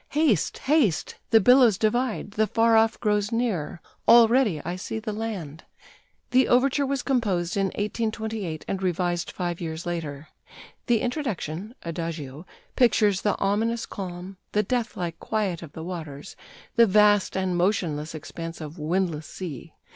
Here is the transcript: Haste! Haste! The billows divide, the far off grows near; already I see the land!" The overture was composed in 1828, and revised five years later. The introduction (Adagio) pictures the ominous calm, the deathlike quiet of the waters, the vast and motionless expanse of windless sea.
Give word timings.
Haste! 0.09 0.57
Haste! 0.57 1.13
The 1.29 1.39
billows 1.39 1.77
divide, 1.77 2.31
the 2.31 2.47
far 2.47 2.75
off 2.75 2.99
grows 2.99 3.31
near; 3.31 3.81
already 4.07 4.59
I 4.65 4.75
see 4.75 4.97
the 4.97 5.13
land!" 5.13 5.63
The 6.31 6.47
overture 6.47 6.87
was 6.87 7.03
composed 7.03 7.55
in 7.55 7.67
1828, 7.67 8.65
and 8.67 8.81
revised 8.81 9.29
five 9.29 9.61
years 9.61 9.85
later. 9.85 10.29
The 10.87 11.01
introduction 11.01 11.75
(Adagio) 11.83 12.47
pictures 12.75 13.21
the 13.21 13.37
ominous 13.37 13.85
calm, 13.85 14.37
the 14.53 14.63
deathlike 14.63 15.19
quiet 15.19 15.61
of 15.61 15.73
the 15.73 15.83
waters, 15.83 16.35
the 16.77 16.87
vast 16.87 17.37
and 17.37 17.55
motionless 17.55 18.15
expanse 18.15 18.59
of 18.59 18.79
windless 18.79 19.27
sea. 19.27 19.75